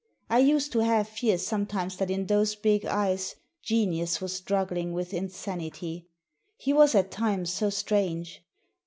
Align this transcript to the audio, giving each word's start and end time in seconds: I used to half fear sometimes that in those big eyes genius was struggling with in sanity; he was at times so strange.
I 0.31 0.39
used 0.39 0.71
to 0.71 0.79
half 0.79 1.09
fear 1.09 1.37
sometimes 1.37 1.97
that 1.97 2.09
in 2.09 2.25
those 2.25 2.55
big 2.55 2.85
eyes 2.87 3.35
genius 3.61 4.19
was 4.19 4.33
struggling 4.33 4.93
with 4.93 5.13
in 5.13 5.29
sanity; 5.29 6.07
he 6.57 6.73
was 6.73 6.95
at 6.95 7.11
times 7.11 7.51
so 7.53 7.69
strange. 7.69 8.43